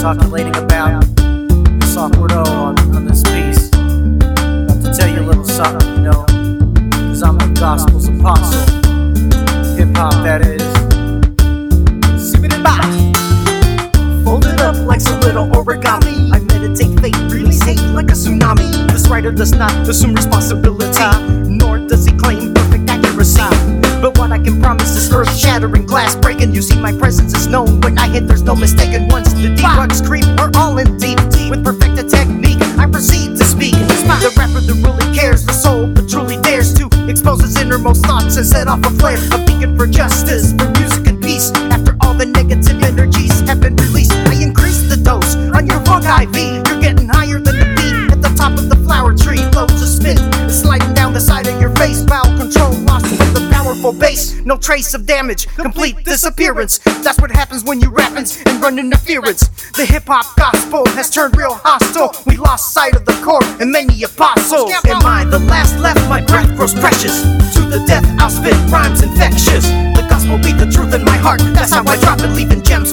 talkulating 0.00 0.56
about 0.56 1.04
awkward 1.94 2.32
O 2.32 2.42
on, 2.44 2.78
on 2.96 3.04
this 3.04 3.22
piece. 3.24 3.68
About 3.68 4.82
to 4.82 4.90
tell 4.96 5.06
you 5.06 5.20
a 5.20 5.26
little 5.26 5.44
something, 5.44 5.96
you 5.96 6.00
know. 6.00 6.24
Cause 7.10 7.22
I'm 7.22 7.36
the 7.36 7.54
gospel's 7.60 8.08
apostle. 8.08 8.64
Hip 9.76 9.94
hop, 9.94 10.14
that 10.24 10.40
is. 10.40 10.62
Zip 12.18 12.44
it 12.44 12.62
back. 12.64 12.88
Folded 14.24 14.58
up 14.62 14.76
like 14.86 15.02
some 15.02 15.20
little 15.20 15.46
origami. 15.48 16.32
I 16.32 16.38
meditate 16.38 16.98
fate, 17.00 17.16
release 17.30 17.62
hate 17.62 17.82
like 17.92 18.08
a 18.08 18.14
tsunami. 18.14 18.90
This 18.90 19.06
writer 19.08 19.30
does 19.30 19.52
not 19.52 19.72
assume 19.86 20.14
responsibility, 20.14 21.29
shattering, 25.40 25.86
glass 25.86 26.14
breaking. 26.14 26.54
You 26.54 26.62
see, 26.62 26.78
my 26.78 26.92
presence 26.92 27.34
is 27.34 27.46
known 27.46 27.80
when 27.80 27.98
I 27.98 28.08
hit, 28.08 28.26
there's 28.26 28.42
no 28.42 28.54
mistaking. 28.54 29.08
Once 29.08 29.32
the 29.32 29.54
debugs 29.56 30.04
creep, 30.06 30.26
we're 30.38 30.50
all 30.54 30.76
in 30.78 30.98
deep. 30.98 31.18
With 31.48 31.64
perfected 31.64 32.08
technique, 32.08 32.60
I 32.78 32.86
proceed 32.86 33.36
to 33.38 33.44
speak. 33.44 33.74
The 33.74 34.32
rapper 34.36 34.60
that 34.60 34.78
really 34.84 35.16
cares, 35.16 35.46
the 35.46 35.52
soul 35.52 35.86
that 35.94 36.08
truly 36.08 36.36
dares 36.42 36.74
to 36.74 36.90
expose 37.08 37.40
his 37.40 37.56
innermost 37.56 38.04
thoughts 38.04 38.36
and 38.36 38.46
set 38.46 38.68
off 38.68 38.84
a 38.84 38.90
flare. 38.90 39.18
A 39.32 39.38
beacon 39.46 39.76
for 39.76 39.86
justice, 39.86 40.52
for 40.52 40.68
music 40.78 41.06
and 41.06 41.22
peace. 41.22 41.50
After 41.72 41.96
all 42.02 42.14
the 42.14 42.26
negative 42.26 42.82
energies 42.82 43.40
have 43.48 43.60
been 43.60 43.76
released, 43.76 44.12
I 44.12 44.34
increase 44.42 44.82
the 44.88 44.96
dose 44.96 45.36
on 45.56 45.66
your 45.66 45.80
funk 45.88 46.04
IV. 46.04 46.36
You're 46.68 46.80
getting 46.80 47.08
higher 47.08 47.40
than 47.40 47.56
the 47.58 47.68
beat 47.80 48.12
at 48.12 48.20
the 48.20 48.32
top 48.36 48.52
of 48.58 48.68
the 48.68 48.76
flower 48.84 49.16
tree. 49.16 49.40
Loads 49.56 49.80
of 49.80 49.88
spit 49.88 50.18
sliding 50.52 50.92
down 50.92 51.14
the 51.14 51.20
side 51.20 51.46
of 51.46 51.58
your 51.60 51.74
face. 51.76 52.04
Foul 52.04 52.28
control 52.36 52.79
powerful 53.90 54.00
bass. 54.00 54.44
No 54.44 54.56
trace 54.56 54.94
of 54.94 55.06
damage, 55.06 55.46
complete 55.56 56.04
disappearance. 56.04 56.78
That's 57.02 57.20
what 57.20 57.30
happens 57.30 57.64
when 57.64 57.80
you 57.80 57.90
rappins 57.90 58.42
and 58.46 58.62
run 58.62 58.78
interference. 58.78 59.48
The 59.76 59.84
hip 59.84 60.04
hop 60.06 60.36
gospel 60.36 60.86
has 60.90 61.10
turned 61.10 61.36
real 61.36 61.54
hostile. 61.54 62.14
We 62.26 62.36
lost 62.36 62.72
sight 62.72 62.96
of 62.96 63.04
the 63.04 63.18
core 63.24 63.44
and 63.60 63.70
many 63.70 64.02
apostles. 64.02 64.72
Am 64.86 65.04
I 65.04 65.24
the 65.24 65.38
last 65.38 65.78
left? 65.78 66.00
My 66.08 66.20
breath 66.20 66.54
grows 66.56 66.74
precious. 66.74 67.22
To 67.54 67.60
the 67.60 67.82
death, 67.86 68.04
I'll 68.18 68.30
spit 68.30 68.54
rhymes 68.70 69.02
infectious. 69.02 69.66
The 69.96 70.06
gospel 70.08 70.38
be 70.38 70.52
the 70.52 70.70
truth 70.70 70.94
in 70.94 71.04
my 71.04 71.16
heart. 71.16 71.40
That's 71.54 71.72
how 71.72 71.84
I 71.86 71.96
drop 72.00 72.20
it, 72.20 72.30
leaving 72.34 72.62
gems 72.62 72.89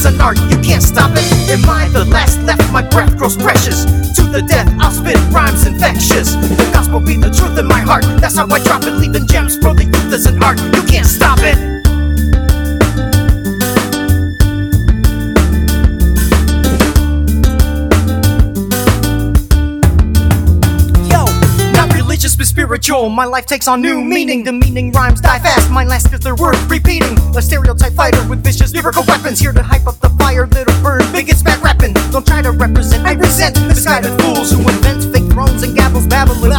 the 0.00 0.08
an 0.08 0.20
art. 0.20 0.38
You 0.50 0.58
can't 0.60 0.82
stop 0.82 1.10
it. 1.12 1.50
Am 1.50 1.68
I 1.68 1.88
the 1.88 2.04
last 2.06 2.40
left? 2.42 2.72
My 2.72 2.82
breath 2.82 3.16
grows 3.16 3.36
precious. 3.36 3.84
To 4.16 4.22
the 4.22 4.42
death, 4.42 4.68
I'll 4.80 4.90
spit 4.90 5.18
rhymes 5.30 5.66
infectious. 5.66 6.34
The 6.34 6.70
gospel 6.72 7.00
be 7.00 7.16
the 7.16 7.30
truth 7.30 7.58
in 7.58 7.66
my 7.66 7.80
heart. 7.80 8.04
That's 8.20 8.36
how 8.36 8.46
I 8.46 8.62
drop 8.64 8.84
it, 8.84 8.92
leaving 8.92 9.26
gems 9.26 9.56
for 9.56 9.74
the 9.74 9.84
youth 9.84 10.12
as 10.12 10.26
an 10.26 10.42
art. 10.42 10.58
You 10.60 10.82
can't 10.84 11.06
stop 11.06 11.40
it. 11.42 11.71
Spiritual. 22.82 23.10
My 23.10 23.26
life 23.26 23.46
takes 23.46 23.68
on 23.68 23.80
new 23.80 24.02
meaning. 24.02 24.42
The 24.42 24.50
meaning 24.50 24.90
rhymes 24.90 25.20
die 25.20 25.38
fast. 25.38 25.70
Mine 25.70 25.86
last 25.86 26.10
cause 26.10 26.18
they're 26.18 26.34
worth 26.34 26.58
repeating. 26.68 27.16
A 27.36 27.40
stereotype 27.40 27.92
fighter 27.92 28.18
with 28.28 28.42
vicious 28.42 28.74
lyrical 28.74 29.04
weapons. 29.06 29.38
Here 29.38 29.52
to 29.52 29.62
hype 29.62 29.86
up 29.86 30.00
the 30.00 30.10
fire 30.18 30.46
that'll 30.46 30.82
burn. 30.82 31.00
Biggest 31.12 31.44
bad 31.44 31.62
rapping. 31.62 31.94
Don't 32.10 32.26
try 32.26 32.42
to 32.42 32.50
represent. 32.50 33.06
I 33.06 33.12
resent 33.12 33.54
misguided 33.68 34.20
fools 34.20 34.50
who 34.50 34.58
invent 34.68 35.04
fake 35.14 35.30
thrones 35.30 35.62
and 35.62 35.78
gavels 35.78 36.10
babbling. 36.10 36.50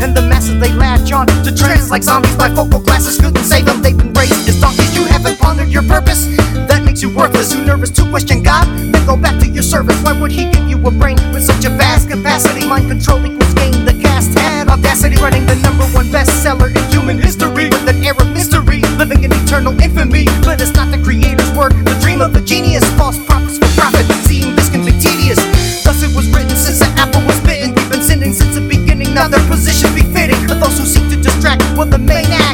And 0.00 0.16
the 0.16 0.22
masses 0.22 0.58
they 0.60 0.72
latch 0.72 1.12
on 1.12 1.26
to 1.44 1.54
trends 1.54 1.90
like 1.90 2.02
zombies 2.02 2.34
bifocal 2.36 2.82
glasses 2.82 3.20
couldn't 3.20 3.44
save 3.44 3.66
them. 3.66 3.82
They've 3.82 3.96
been 3.96 4.14
raised 4.14 4.48
as 4.48 4.58
donkeys. 4.58 4.96
You 4.96 5.04
haven't 5.04 5.38
pondered 5.38 5.68
your 5.68 5.82
purpose. 5.82 6.24
That 6.72 6.84
makes 6.86 7.02
you 7.02 7.14
worthless. 7.14 7.52
Too 7.52 7.62
nervous 7.66 7.90
to 8.00 8.08
question 8.08 8.42
God. 8.42 8.64
Then 8.78 9.04
go 9.04 9.14
back 9.14 9.38
to 9.40 9.46
your 9.46 9.62
service. 9.62 10.00
Why 10.02 10.18
would 10.18 10.32
He 10.32 10.50
give 10.50 10.70
you 10.70 10.78
a 10.86 10.90
brain 10.90 11.16
with 11.34 11.44
such 11.44 11.66
a 11.66 11.70
vast 11.70 12.08
capacity? 12.08 12.66
Mind 12.66 12.88
control 12.88 13.20
equals 13.26 13.52
gain. 13.52 13.84
The 13.84 13.92
cast 14.00 14.38
had 14.38 14.68
audacity, 14.68 15.16
running 15.16 15.45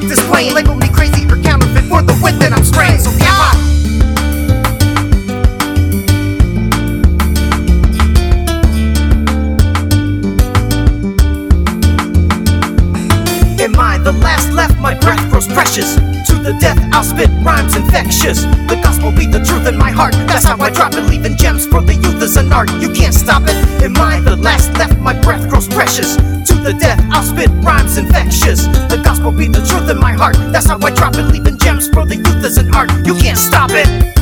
act 0.03 0.13
is 0.13 0.21
playing. 0.27 0.55
Label 0.55 0.75
me 0.75 0.89
crazy 0.89 1.25
or 1.27 1.41
counterfeit 1.43 1.85
for 1.85 2.03
the 2.03 2.19
wit 2.23 2.39
that 2.41 2.53
I'm 2.53 2.65
spraying. 2.65 2.99
So 2.99 3.11
yeah. 3.19 3.53
Am 13.63 13.79
I 13.79 13.99
the 13.99 14.13
last 14.13 14.51
left? 14.53 14.79
My 14.81 14.95
breath 14.95 15.31
grows 15.31 15.47
precious. 15.47 15.95
To 15.95 16.35
the 16.39 16.57
death, 16.61 16.79
I'll 16.93 17.05
spit 17.05 17.31
rhymes 17.43 17.77
infectious. 17.77 18.43
The 18.43 18.81
gospel 18.83 19.13
be 19.13 19.27
the 19.27 19.45
truth 19.45 19.67
in 19.69 19.79
my 19.79 19.91
heart. 19.91 20.15
That's 20.27 20.45
how 20.45 20.57
I 20.59 20.71
drop 20.71 20.95
it, 20.95 21.09
leaving 21.09 21.37
gems 21.37 21.67
for 21.67 21.81
the 21.81 21.95
youth 21.95 22.21
as 22.23 22.37
an 22.37 22.53
art. 22.53 22.71
You 22.81 22.91
can't 22.93 23.15
stop 23.15 23.43
it. 23.45 23.55
Am 23.83 23.97
I 23.97 24.19
the 24.21 24.37
I'll 27.23 27.29
spit 27.29 27.51
rhymes 27.63 27.99
infectious. 27.99 28.67
The 28.67 29.01
gospel 29.05 29.31
be 29.31 29.47
the 29.47 29.65
truth 29.65 29.89
in 29.89 30.01
my 30.01 30.13
heart. 30.13 30.35
That's 30.51 30.67
how 30.67 30.79
I 30.83 30.91
drop 30.91 31.15
it, 31.15 31.23
leaving 31.23 31.57
gems 31.57 31.87
for 31.87 32.05
the 32.05 32.17
youth 32.17 32.45
as 32.45 32.59
an 32.59 32.75
art. 32.75 32.91
You 33.07 33.15
can't 33.15 33.39
stop 33.39 33.71
it. 33.71 34.22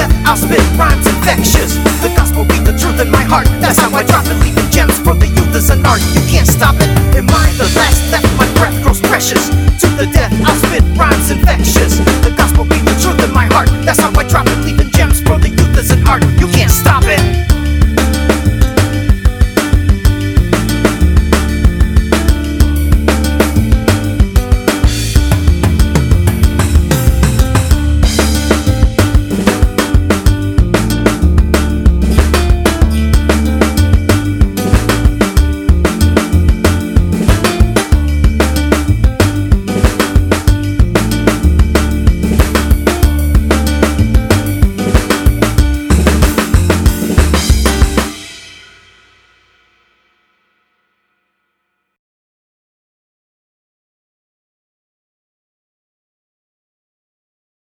death, 0.00 0.12
I'll 0.24 0.36
spit 0.36 0.64
rhymes 0.80 1.04
infectious. 1.06 1.76
The 2.00 2.12
gospel 2.16 2.44
be 2.44 2.56
the 2.64 2.72
truth 2.72 3.00
in 3.00 3.10
my 3.10 3.22
heart. 3.22 3.46
That's 3.60 3.78
how 3.78 3.92
I 3.92 4.02
drop 4.02 4.24
and 4.26 4.40
leaving 4.40 4.68
gems 4.70 4.96
for 5.04 5.14
the 5.14 5.28
youth 5.28 5.52
as 5.54 5.68
an 5.68 5.84
art. 5.84 6.00
You 6.16 6.22
can't 6.32 6.48
stop 6.48 6.76
it. 6.80 6.88
In 7.16 7.26
my 7.26 7.46
the 7.60 7.68
last 7.76 8.00
left? 8.12 8.28
My 8.40 8.48
breath 8.56 8.76
grows 8.82 9.00
precious. 9.00 9.48
To 9.84 9.88
the 10.00 10.08
death, 10.08 10.32
I'll 10.46 10.56
spit 10.64 10.84
rhymes 10.96 11.30
infectious. 11.30 12.00
The 12.24 12.32
gospel 12.36 12.64
be 12.64 12.80
the 12.80 12.96
truth 13.02 13.20
in 13.20 13.32
my 13.34 13.46
heart. 13.52 13.68
That's 13.84 14.00
how 14.00 14.12
I 14.16 14.24
drop 14.24 14.46
and 14.46 14.64
leaving 14.64 14.90
gems 14.90 15.20
for 15.20 15.36
the 15.36 15.50
youth 15.50 15.76
as 15.76 15.90
an 15.90 16.06
art. 16.08 16.24
You 16.40 16.48
can't 16.48 16.72
stop 16.72 17.04
it. 17.04 17.59